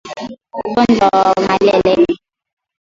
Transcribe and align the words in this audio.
Ugonjwa 0.67 1.07
wa 1.17 1.33
malale 1.45 2.05